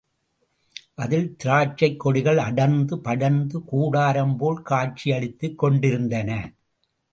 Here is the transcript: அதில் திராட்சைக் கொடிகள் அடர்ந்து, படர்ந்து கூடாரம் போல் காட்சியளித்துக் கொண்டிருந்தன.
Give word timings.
அதில் 0.95 1.35
திராட்சைக் 1.43 1.99
கொடிகள் 1.99 2.37
அடர்ந்து, 2.37 2.99
படர்ந்து 2.99 3.63
கூடாரம் 3.63 4.37
போல் 4.37 4.61
காட்சியளித்துக் 4.61 5.57
கொண்டிருந்தன. 5.57 6.53